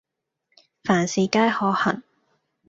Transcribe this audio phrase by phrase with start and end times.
[0.83, 2.01] 凡事皆可行